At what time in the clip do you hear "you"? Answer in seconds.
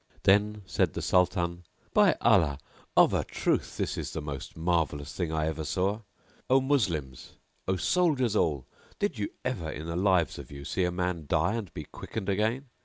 9.19-9.29, 10.49-10.65